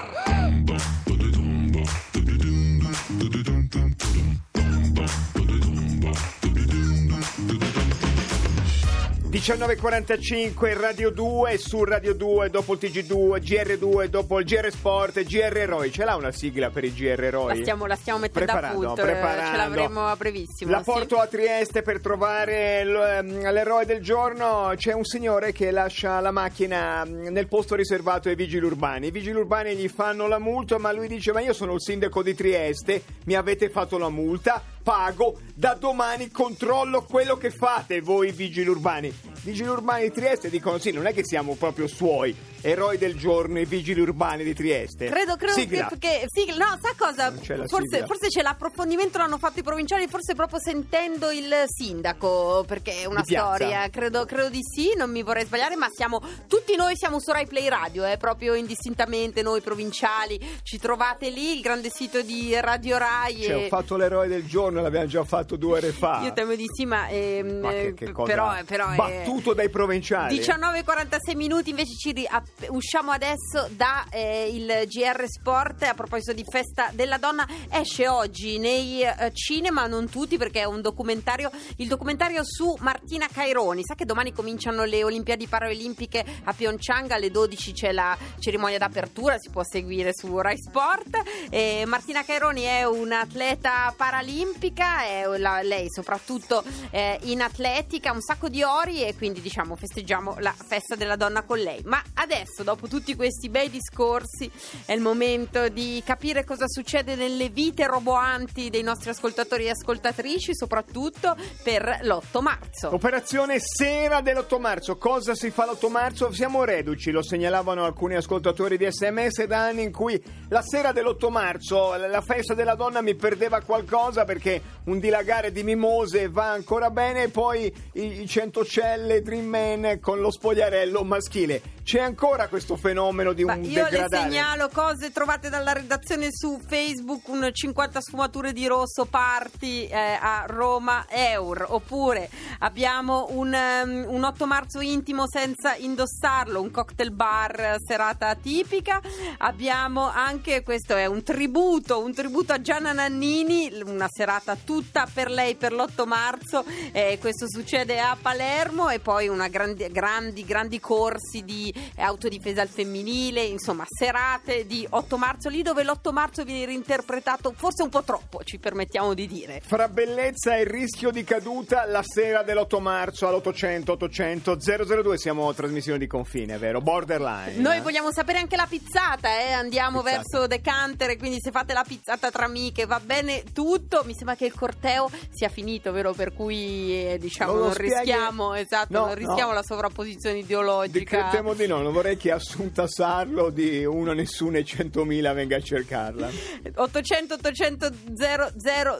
[9.41, 15.57] 19.45 Radio 2 su Radio 2 dopo il TG2 GR2 dopo il GR Sport GR
[15.57, 17.47] Eroi ce l'ha una sigla per i GR Eroi?
[17.47, 19.49] La stiamo, la stiamo mettendo Preparando, a punto, eh, preparando.
[19.49, 20.69] ce l'avremo a brevissimo.
[20.69, 20.83] La sì.
[20.83, 24.73] porto a Trieste per trovare ehm, l'eroe del giorno.
[24.75, 29.07] C'è un signore che lascia la macchina mm, nel posto riservato ai vigili urbani.
[29.07, 32.21] I vigili urbani gli fanno la multa, ma lui dice: Ma io sono il sindaco
[32.21, 38.31] di Trieste, mi avete fatto la multa, pago, da domani controllo quello che fate voi
[38.31, 39.13] vigili urbani.
[39.43, 42.35] Vigili urbani di Trieste dicono: Sì, non è che siamo proprio suoi.
[42.63, 45.07] Eroi del giorno, i vigili urbani di Trieste.
[45.07, 45.87] Credo, credo Sigla.
[45.87, 47.31] che, che sigla- no, sa cosa?
[47.31, 53.05] Forse, forse c'è l'approfondimento, l'hanno fatto i provinciali, forse proprio sentendo il sindaco, perché è
[53.05, 53.89] una Di storia.
[53.89, 57.47] Credo, credo di sì, non mi vorrei sbagliare, ma siamo tutti noi siamo su Rai
[57.47, 60.39] Play Radio, eh, proprio indistintamente noi provinciali.
[60.61, 63.41] Ci trovate lì, il grande sito di Radio Rai.
[63.41, 66.21] Cioè, e- ho fatto l'eroe del giorno, l'abbiamo già fatto due ore fa.
[66.23, 68.31] Io temo di sì, ma, ehm, Ma che, eh, che cosa?
[68.31, 70.39] però, però eh, battuto dai provinciali.
[70.39, 72.27] 19.46 minuti invece ci ri-
[72.69, 75.83] usciamo adesso da eh, il GR Sport.
[75.83, 80.65] A proposito di festa della donna esce oggi nei eh, cinema non tutti perché è
[80.65, 83.83] un documentario il documentario su Martina Caironi.
[83.83, 87.11] Sa che domani cominciano le Olimpiadi Paralimpiche a Pyeongchang?
[87.11, 91.21] Alle 12 c'è la cerimonia d'apertura si può seguire su Rai Sport.
[91.49, 98.47] Eh, Martina Caironi è un'atleta paralimpica è la- lei soprattutto eh, in atletica un sacco
[98.49, 102.87] di ori e quindi diciamo festeggiamo la festa della donna con lei ma adesso dopo
[102.87, 104.49] tutti questi bei discorsi
[104.85, 110.55] è il momento di capire cosa succede nelle vite roboanti dei nostri ascoltatori e ascoltatrici
[110.55, 114.97] soprattutto per l'8 marzo Operazione Sera dell'8 marzo.
[114.97, 116.31] Cosa si fa l'8 marzo?
[116.31, 121.29] Siamo reduci, lo segnalavano alcuni ascoltatori di sms da anni in cui la sera dell'8
[121.29, 124.50] marzo, la festa della donna mi perdeva qualcosa perché
[124.85, 130.31] un dilagare di mimose va ancora bene poi i, i centocelle Dream Man con lo
[130.31, 131.61] spogliarello maschile.
[131.83, 134.23] C'è ancora questo fenomeno di Ma un io le degradare.
[134.23, 140.45] segnalo cose trovate dalla redazione su Facebook, un 50 sfumature di rosso party eh, a
[140.47, 142.29] Roma Eur, oppure
[142.59, 149.01] abbiamo un, um, un 8 marzo intimo senza indossarlo, un cocktail bar serata tipica,
[149.39, 155.29] abbiamo anche, questo è un tributo, un tributo a Gianna Nannini, una serata tutta per
[155.29, 160.79] lei per l'8 marzo, eh, questo succede a Palermo e poi una grandi, grandi, grandi
[160.79, 166.65] corsi di autodifesa al femminile, insomma serate di 8 marzo, lì dove l'8 marzo viene
[166.65, 169.61] reinterpretato forse un po' troppo, ci permettiamo di dire.
[169.65, 175.53] Fra bellezza e rischio di caduta la sera dell'8 marzo all'800 800 002 siamo a
[175.53, 176.81] trasmissione di confine, vero?
[176.81, 177.55] Borderline.
[177.57, 177.81] Noi eh?
[177.81, 179.51] vogliamo sapere anche la pizzata, eh?
[179.51, 180.17] andiamo Pizzata.
[180.17, 184.03] verso Decantere, quindi se fate la pizzata tra amiche va bene tutto.
[184.05, 186.13] Mi sembra che il corteo sia finito, vero?
[186.13, 189.53] Per cui eh, diciamo Non non, rischiamo, esatto, No, non rischiamo no.
[189.53, 191.29] la sovrapposizione ideologica.
[191.29, 195.61] Temo di no, non vorrei che Assunta Sarlo di uno nessuno e 100.000 venga a
[195.61, 196.29] cercarla.
[196.75, 197.89] 800 800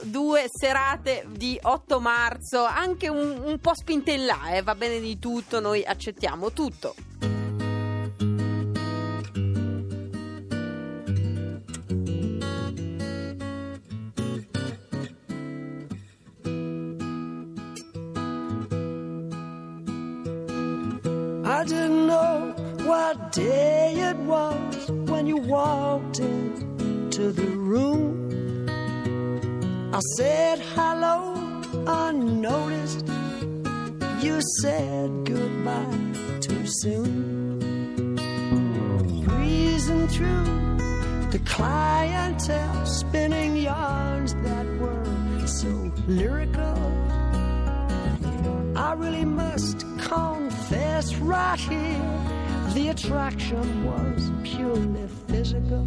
[0.04, 5.00] 002 serate di 8 marzo, anche un, un po' spinte in là, eh, va bene
[5.00, 6.94] di tutto, noi accettiamo tutto.
[30.16, 31.34] Said hello
[31.86, 33.06] unnoticed.
[34.20, 38.16] You said goodbye too soon.
[39.24, 40.78] Breezing through
[41.30, 46.78] the clientele, spinning yarns that were so lyrical.
[48.76, 52.22] I really must confess right here
[52.74, 55.86] the attraction was purely physical.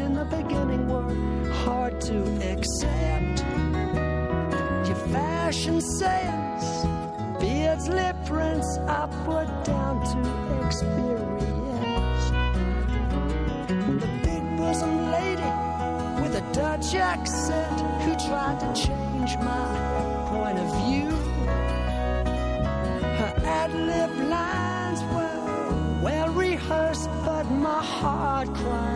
[0.00, 2.18] in the beginning were hard to
[2.52, 3.44] accept.
[4.86, 6.64] Your fashion sense,
[7.40, 12.24] beards, lip prints, I put down to experience.
[14.02, 15.52] The big bosom lady
[16.22, 21.10] with a Dutch accent who tried to change my point of view.
[23.20, 28.95] Her ad lib lines were well rehearsed, but my heart cried.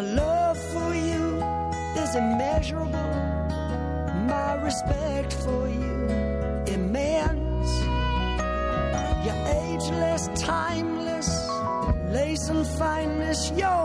[0.00, 1.42] Love for you
[2.02, 3.14] is immeasurable.
[4.26, 6.08] My respect for you
[6.74, 7.70] immense.
[9.24, 11.28] You're ageless, timeless,
[12.10, 13.79] lace and fineness, your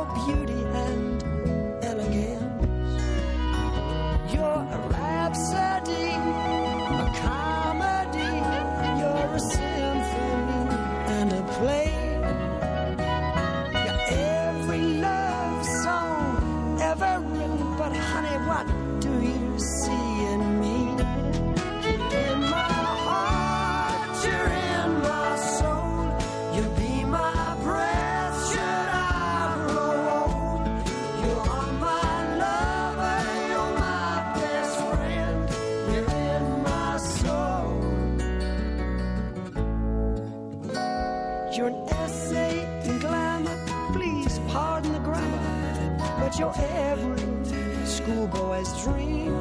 [46.65, 49.33] every schoolboy's dream.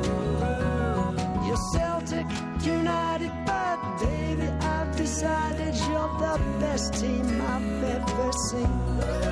[1.46, 2.26] You're Celtic
[2.62, 9.23] United, but baby, I've decided you're the best team I've ever seen.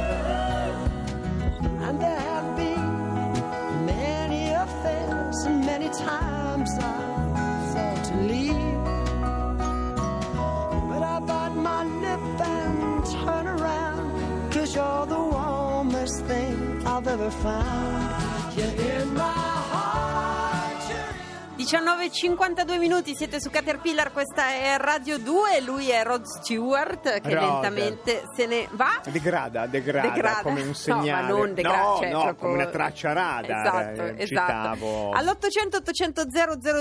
[17.12, 18.01] Ever found.
[21.72, 27.42] 19.52 minuti, siete su Caterpillar, questa è Radio 2, lui è Rod Stewart che Rod.
[27.50, 29.00] lentamente se ne va.
[29.10, 30.42] Degrada, degrada, Degrada.
[30.42, 31.22] come un No, segnale.
[31.22, 33.50] ma non degrada, no, cioè, no, proprio- come una traccia radar.
[33.64, 34.52] Esatto, eh, esatto.
[34.76, 35.10] Citavo.
[35.12, 36.24] All'800 800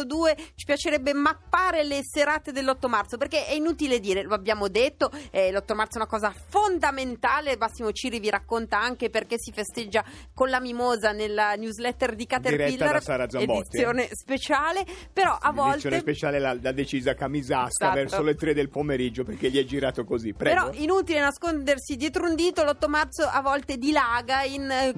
[0.05, 5.09] 002 ci piacerebbe mappare le serate dell'8 marzo perché è inutile dire, lo abbiamo detto,
[5.31, 7.55] eh, l'8 marzo è una cosa fondamentale.
[7.55, 10.03] Massimo Ciri vi racconta anche perché si festeggia
[10.33, 13.01] con la mimosa nella newsletter di Caterpillar,
[13.39, 14.79] edizione speciale.
[15.13, 15.99] Però a L'edizione volte.
[15.99, 17.93] speciale l'ha, l'ha decisa Camisasta Esatto.
[17.95, 20.33] verso le 3 del pomeriggio perché gli è girato così.
[20.33, 20.69] Prego.
[20.69, 24.93] Però inutile nascondersi dietro un dito, l'8 marzo a volte dilaga in, eh,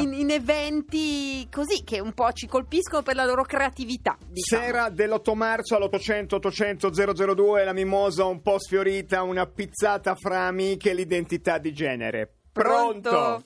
[0.00, 4.16] in- in eventi così che un po' ci colpiscono per la loro creatività.
[4.26, 4.62] Diciamo.
[4.62, 6.90] Sera dell'8 marzo all'800 800
[7.34, 12.32] 002 la mimosa un po' sfiorita, una pizzata fra amiche, l'identità di genere.
[12.52, 13.42] Pronto?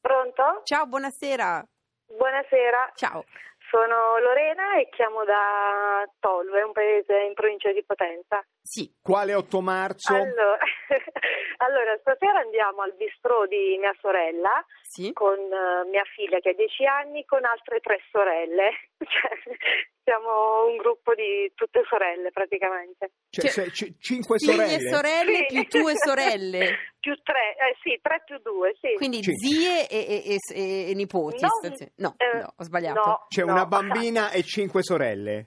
[0.00, 0.60] Pronto?
[0.64, 1.66] Ciao, buonasera.
[2.06, 3.24] Buonasera, Ciao.
[3.70, 8.44] Sono Lorena e chiamo da Tolve, un paese in provincia di Potenza.
[8.60, 8.92] Sì.
[9.00, 10.14] Quale 8 marzo?
[10.14, 10.58] Allora,
[11.64, 15.12] allora, stasera andiamo al bistrò di mia sorella Sì.
[15.12, 18.70] con eh, mia figlia che ha 10 anni con altre tre sorelle.
[19.10, 19.56] Cioè,
[20.02, 23.12] siamo un gruppo di tutte sorelle praticamente.
[23.30, 24.74] Cioè, Cioè, c- cinque Figlie sorelle?
[24.74, 25.54] e sorelle Sì.
[25.54, 26.76] più tue sorelle.
[26.98, 28.94] più tre, eh sì, tre più due, sì.
[28.96, 29.32] Quindi Sì.
[29.36, 31.42] zie e, e- e- e nipoti.
[31.44, 31.90] No, Stasera.
[31.98, 33.00] No, eh, no, ho sbagliato.
[33.06, 33.26] no.
[33.28, 35.46] C'è una bambina e cinque sorelle.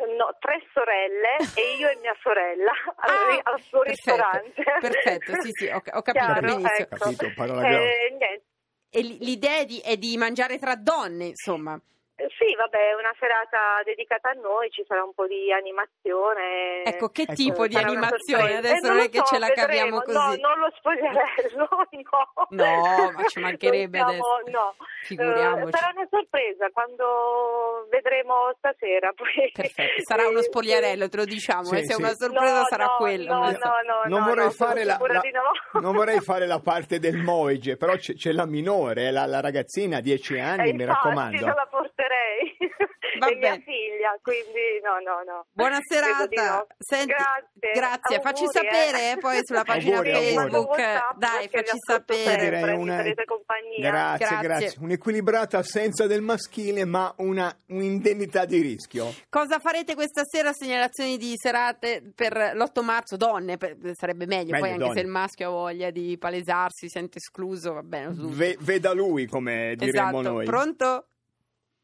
[0.00, 3.10] No, tre sorelle e io e mia sorella al,
[3.44, 4.62] Ah, al suo perfetto, ristorante.
[4.80, 6.68] Perfetto, sì, sì, ho, ho capito Chiaro, benissimo.
[6.76, 6.96] ecco.
[6.96, 7.68] Capito, parola.
[7.68, 8.44] Eh, niente.
[8.90, 11.80] E l'idea è di, è di mangiare tra donne, insomma.
[12.20, 16.84] Eh, Sì, vabbè, è una serata dedicata a noi, ci sarà un po' di animazione.
[16.84, 17.32] Ecco, che Ecco.
[17.34, 18.56] tipo di animazione?
[18.58, 20.26] Adesso Eh, non lo è che so, ce la caviamo vedremo.
[20.28, 20.40] così.
[20.40, 21.68] No, non lo spogliarello,
[22.50, 22.64] no.
[22.64, 24.50] No, ma ci mancherebbe Non siamo- adesso.
[24.58, 24.74] No.
[25.02, 25.68] Figuriamoci.
[25.68, 29.12] Eh, sarà una sorpresa quando vedremo stasera.
[29.16, 29.50] Poi.
[29.52, 31.64] Perfetto, sarà uno Eh, spogliarello, te lo diciamo.
[31.64, 32.00] Sì, eh, se è sì.
[32.02, 33.32] una sorpresa No, sarà no, quello.
[33.32, 35.20] no, ma- no, no, non, no, vorrei no, fare la, la-
[35.80, 39.40] non vorrei fare la parte del Moige, però c'è, c'è la minore, eh, la, la
[39.40, 41.46] ragazzina, 10 anni, Eh, mi infatti, raccomando.
[41.46, 42.08] non la porterei.
[43.18, 45.46] Va è mia figlia, quindi no, no, no.
[45.52, 46.26] Buona serata.
[46.56, 46.66] no.
[46.78, 47.72] Senti, grazie.
[47.74, 48.20] grazie.
[48.20, 50.34] Facci Auguri, sapere eh, poi sulla pagina Auguri, auguri.
[50.34, 50.68] Facebook.
[50.68, 52.72] WhatsApp, Dai, facci sapere.
[52.72, 53.90] una- farete compagnia.
[53.90, 54.48] Grazie, Grazie.
[54.48, 54.78] grazie.
[54.80, 59.12] Un'equilibrata assenza del maschile, ma una un'indennità di rischio.
[59.28, 60.52] Cosa farete questa sera?
[60.52, 63.16] Segnalazioni di serate per l'8 marzo?
[63.16, 64.52] Donne, per- sarebbe meglio.
[64.52, 64.94] Meglio, Poi anche donne.
[64.94, 68.14] se il maschio ha voglia di palesarsi, si sente escluso, va bene.
[68.16, 70.32] Ve- veda lui, come diremmo esatto.
[70.34, 70.44] noi.
[70.44, 71.04] Pronto?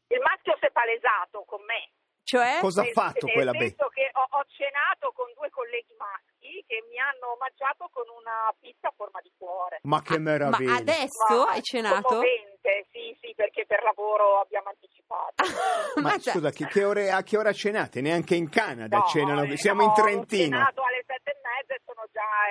[0.07, 1.91] Il maschio si è palesato con me.
[2.27, 2.59] Cioè?
[2.59, 3.75] Cosa ha fatto nel quella beh?
[3.75, 8.89] che ho, ho, cenato con due colleghi maschi che mi hanno omaggiato con una pizza
[8.89, 9.79] a forma di cuore.
[9.83, 10.71] Ma che ah, meraviglia!
[10.71, 12.01] Ma adesso Ma hai cenato?
[12.01, 15.39] Commovente, sì, sì, perché per lavoro abbiamo anticipato.
[16.03, 18.01] Ma, Ma scusa, che, che ore, a che ora cenate?
[18.01, 20.57] Neanche in Canada no, cenano, eh, siamo no, in Trentino.
[20.57, 21.26] Ho cenato alle 7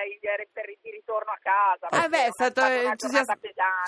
[0.08, 0.18] il,
[0.90, 1.88] ritorno a casa.
[1.90, 3.28] Ah beh, è stato entusias-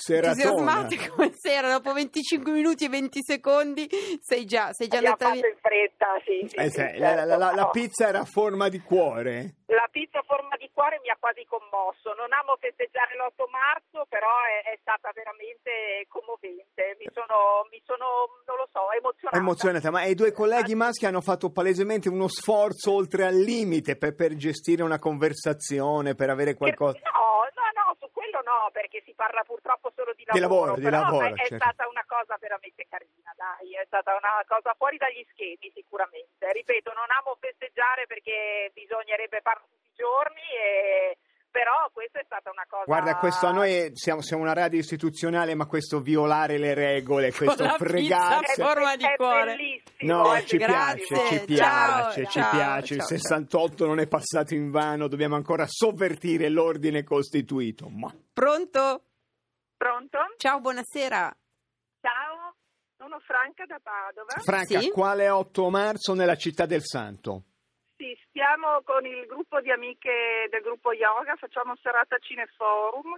[0.07, 3.89] entusiasmatico sera, dopo 25 minuti e 20 secondi
[4.21, 5.49] sei già, sei già andata via.
[5.49, 6.47] in fretta, sì.
[6.49, 7.01] sì, eh, sì cioè, certo.
[7.01, 9.57] la, la, la, la, pizza era a forma di cuore?
[9.67, 14.07] La pizza a forma di cuore mi ha quasi commosso, non amo festeggiare l'8 marzo,
[14.09, 14.33] però
[14.65, 19.37] è, è stata veramente commovente, mi sono, mi sono, non lo so, emozionata.
[19.37, 24.15] Emozionata, ma i due colleghi maschi hanno fatto palesemente uno sforzo oltre al limite per,
[24.15, 25.78] per gestire una conversazione
[26.15, 26.99] per avere qualcosa.
[27.05, 30.75] No, no, no, su quello no, perché si parla purtroppo solo di Di lavoro.
[30.75, 31.65] lavoro, di lavoro, è, è certo.
[31.65, 36.53] stata una cosa veramente carina, dai, è stata una cosa fuori dagli schemi sicuramente.
[36.53, 41.19] Ripeto, non amo festeggiare perché bisognerebbe farlo tutti i giorni, e...
[41.69, 42.85] però questa è stata una cosa...
[42.87, 47.69] Guarda, questo a noi siamo, siamo una radio istituzionale, ma questo violare le regole, questo
[47.77, 48.63] fregarsi.
[48.63, 49.55] forma di è cuore.
[49.55, 50.23] bellissimo.
[50.23, 52.95] No, ci Grazie, piace, ci ciao, piace, ci ciao, piace.
[52.95, 57.91] Il ciao, 68 non è passato in vano, dobbiamo ancora sovvertire l'ordine costituito.
[57.91, 59.03] Ma Pronto?
[59.77, 60.19] Pronto?
[60.39, 61.37] Ciao, buonasera.
[62.01, 62.55] Ciao,
[62.97, 64.33] sono Franca da Padova.
[64.43, 64.89] Franca, Sì?
[64.89, 67.43] quale 8 marzo nella città del Santo?
[67.99, 73.13] Sì, stiamo con il gruppo di amiche del gruppo yoga, facciamo serata cineforum.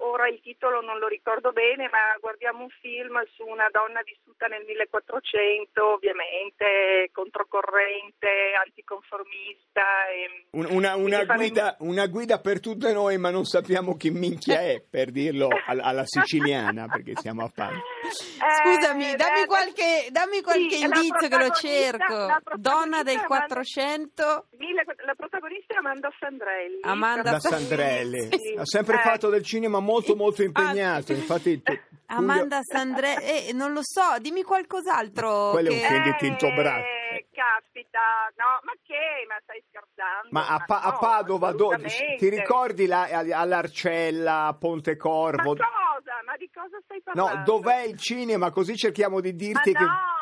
[0.00, 4.46] Ora il titolo non lo ricordo bene, ma guardiamo un film su una donna vissuta
[4.46, 8.28] nel 1400, ovviamente controcorrente,
[8.64, 9.82] anticonformista.
[10.10, 10.46] E...
[10.52, 14.10] Un- una, una Quindi faremo- guida, una guida per tutte noi, ma non sappiamo chi
[14.10, 17.80] minchia è, per dirlo al- alla siciliana, perché siamo a Padova.
[18.08, 22.26] Scusami, Eh, dammi beh, qualche, dammi qualche sì, indizio che lo cerco.
[22.56, 24.46] Donna del protagonista è Amanda- 400.
[24.58, 26.80] Mille- La protagonista è Amanda Sandrelli.
[26.82, 28.28] Amanda Sandrelli.
[28.30, 28.54] Sì.
[28.56, 31.62] Ha sempre Eh, fatto del cinema molto molto impegnato, infatti...
[31.62, 31.78] tu-
[32.10, 35.50] Amanda Sandrelli, eh, non lo so, dimmi qualcos'altro.
[35.50, 36.86] Quello è un che- film di Tinto Eh, Bratta.
[37.38, 37.98] Caspita,
[38.36, 39.24] no, ma che?
[39.28, 40.28] Ma stai scherzando?
[40.30, 41.76] Ma a, Pa- a no, Padova, do-
[42.16, 45.50] ti ricordi la- all'Arcella, a Ma Pontecorvo?
[45.54, 46.14] cosa?
[46.26, 47.36] Ma di cosa stai parlando?
[47.36, 48.50] No, dov'è il cinema?
[48.50, 49.78] Così cerchiamo di Ma dirti che...
[49.84, 50.17] no, ma no, è una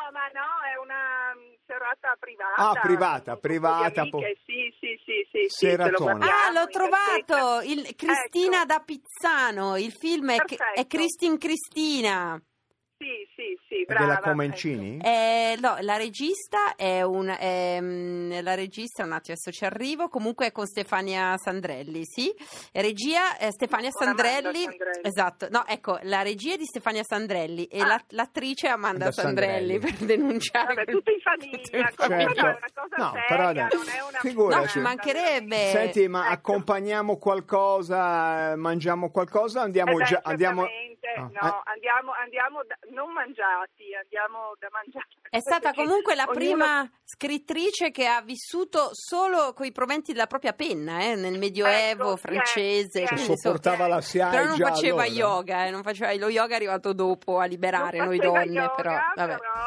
[1.99, 2.69] serata privata.
[2.69, 7.61] Ah, privata, privata, po- Sì, sì, sì, sì, sì, lo guardiamo Ah, l'ho trovato!
[7.61, 8.65] Il- Cristina Ecco.
[8.65, 9.77] da Pizzano.
[9.77, 10.37] Il film è,
[10.73, 12.41] è Christine Cristina.
[12.99, 14.01] Sì, sì, sì, È brava.
[14.05, 14.29] della ecco.
[14.29, 14.97] Comencini?
[15.03, 20.47] Eh, no, la regista è un ehm, la regista un attimo adesso ci arrivo comunque
[20.47, 22.33] è con Stefania Sandrelli sì
[22.73, 25.01] regia è Stefania Sandrelli, Sandrelli.
[25.03, 27.85] esatto no ecco la regia è di Stefania Sandrelli e Ah.
[27.87, 29.95] la- l'attrice è Amanda Da Sandrelli, Sandrelli.
[29.97, 31.17] per denunciare Vabbè, tutto in
[31.51, 34.19] tutto in famiglia, comunque no, è una cosa No, seria, però dai, non è una
[34.19, 34.61] figuraci.
[34.61, 35.55] No, ci mancherebbe.
[35.69, 36.33] Senti, ma Ecco.
[36.33, 39.61] accompagniamo qualcosa, eh, mangiamo qualcosa?
[39.61, 40.19] Andiamo Eh già...
[40.23, 40.65] Andiamo...
[41.17, 41.71] certamente, Ah, no, ah.
[41.71, 45.07] andiamo, andiamo da- non mangiati, andiamo da mangiare.
[45.29, 50.27] È stata comunque la ognuno- prima scrittrice che ha vissuto solo con i proventi della
[50.27, 52.99] propria penna, eh, nel Medioevo Ecco, francese.
[52.99, 55.15] sì, Che quindi, insomma, sopportava la SIAE Però non faceva allora.
[55.17, 58.69] yoga, eh, non faceva, lo yoga è arrivato dopo a liberare non noi donne, yoga,
[58.69, 59.35] però vabbè.
[59.37, 59.66] però,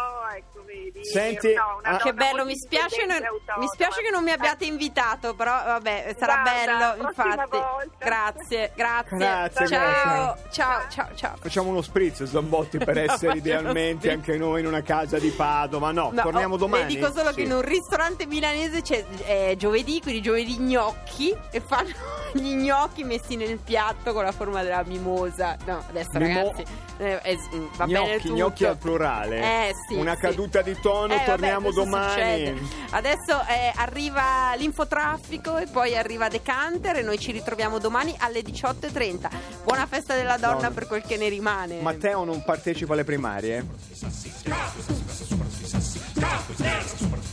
[1.03, 3.23] Senti, no, ah, Che bello, mi spiace, non-
[3.59, 7.57] mi spiace che non mi abbiate Eh, invitato, però vabbè, sarà Guarda, bello, infatti.
[7.57, 7.87] volta.
[7.99, 9.17] Grazie, grazie.
[9.17, 10.51] Grazie, ciao, grazie.
[10.51, 11.37] ciao, ciao, ciao.
[11.41, 15.91] Facciamo uno spritz, Zambotti, per No, essere idealmente anche noi in una casa di Padova.
[15.93, 16.83] No, No, torniamo oh, domani.
[16.95, 17.35] Le dico solo Sì.
[17.37, 21.89] che in un ristorante milanese c'è è giovedì, quindi giovedì gnocchi e fanno
[22.39, 25.57] gli gnocchi messi nel piatto con la forma della mimosa.
[25.67, 26.41] No, adesso Mimo...
[26.41, 26.65] ragazzi.
[26.99, 27.39] Eh, eh,
[27.77, 28.35] va gnocchi, bene tutto.
[28.35, 29.39] gnocchi al plurale.
[29.41, 30.21] Eh, sì, Una sì.
[30.21, 32.11] caduta di tono, eh, torniamo vabbè, domani.
[32.11, 32.61] Succede.
[32.91, 39.31] Adesso eh, arriva l'infotraffico e poi arriva Decanter e noi ci ritroviamo domani alle 18.30.
[39.65, 40.75] Buona festa della donna no.
[40.75, 41.81] per quel che ne rimane.
[41.81, 43.67] Matteo non partecipa alle primarie.
[43.93, 46.79] Sassi, sassi, sassi, sassi, sassi,